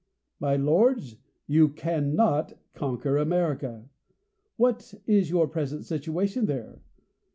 My 0.39 0.55
lords, 0.55 1.17
you 1.45 1.69
CANNOT 1.69 2.53
conquer 2.73 3.19
Amer 3.19 3.55
ica. 3.55 3.87
What 4.57 4.95
is 5.05 5.29
your 5.29 5.45
present 5.47 5.85
situation 5.85 6.47
there 6.47 6.81